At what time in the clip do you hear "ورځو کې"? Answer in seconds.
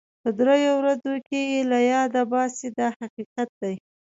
0.81-1.39